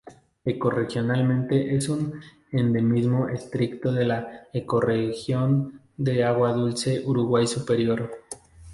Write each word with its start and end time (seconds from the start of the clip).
Ecorregionalmente 0.45 1.75
es 1.75 1.87
un 1.87 2.19
endemismo 2.51 3.27
estricto 3.29 3.91
de 3.91 4.05
la 4.05 4.47
ecorregión 4.51 5.79
de 5.95 6.23
agua 6.23 6.53
dulce 6.53 7.03
Uruguay 7.05 7.45
superior. 7.45 8.09